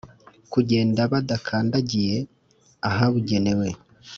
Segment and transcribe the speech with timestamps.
[0.53, 2.17] kugenda badakandagiye
[2.89, 3.67] ahabugenewe